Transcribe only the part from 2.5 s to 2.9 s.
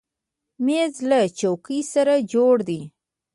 ده.